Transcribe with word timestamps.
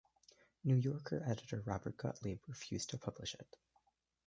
New 0.63 0.77
Yorker 0.77 1.21
editor 1.29 1.61
Robert 1.63 1.95
Gottlieb 1.95 2.39
refused 2.47 2.89
to 2.89 2.97
publish 2.97 3.35
it. 3.35 3.55